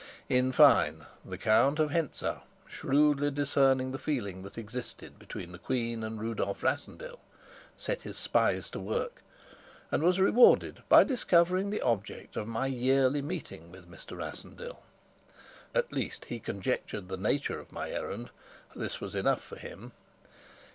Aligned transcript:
In 0.29 0.51
fine, 0.51 1.05
the 1.23 1.37
Count 1.37 1.77
of 1.77 1.91
Hentzau, 1.91 2.41
shrewdly 2.67 3.29
discerning 3.29 3.91
the 3.91 3.99
feeling 3.99 4.41
that 4.41 4.57
existed 4.57 5.19
between 5.19 5.51
the 5.51 5.59
queen 5.59 6.03
and 6.03 6.19
Rudolf 6.19 6.63
Rassendyll, 6.63 7.19
set 7.77 8.01
his 8.01 8.17
spies 8.17 8.71
to 8.71 8.79
work, 8.79 9.21
and 9.91 10.01
was 10.01 10.19
rewarded 10.19 10.81
by 10.89 11.03
discovering 11.03 11.69
the 11.69 11.83
object 11.83 12.35
of 12.35 12.47
my 12.47 12.65
yearly 12.65 13.21
meetings 13.21 13.71
with 13.73 13.87
Mr. 13.91 14.17
Rassendyll. 14.17 14.81
At 15.75 15.93
least 15.93 16.25
he 16.25 16.39
conjectured 16.39 17.07
the 17.07 17.15
nature 17.15 17.59
of 17.59 17.71
my 17.71 17.91
errand; 17.91 18.31
this 18.75 19.01
was 19.01 19.13
enough 19.13 19.43
for 19.43 19.59
him. 19.59 19.91